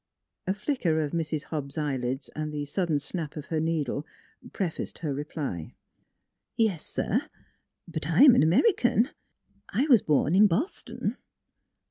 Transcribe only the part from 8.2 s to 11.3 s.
an American. I was born in Boston."